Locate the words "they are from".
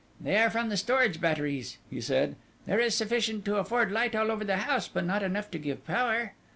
0.19-0.69